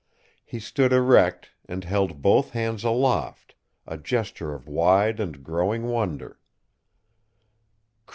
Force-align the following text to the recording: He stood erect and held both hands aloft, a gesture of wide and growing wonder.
He 0.43 0.57
stood 0.59 0.91
erect 0.93 1.51
and 1.69 1.83
held 1.83 2.23
both 2.23 2.53
hands 2.53 2.83
aloft, 2.83 3.53
a 3.85 3.99
gesture 3.99 4.51
of 4.51 4.67
wide 4.67 5.19
and 5.19 5.43
growing 5.43 5.83
wonder. 5.83 6.39